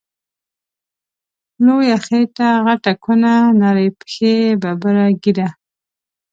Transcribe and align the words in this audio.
لويه 1.65 1.97
خيټه 2.05 2.49
غټه 2.65 2.91
کونه، 3.03 3.31
نرۍ 3.61 3.89
پښی 3.99 4.33
ببره 4.61 5.05
ږيره 5.21 5.49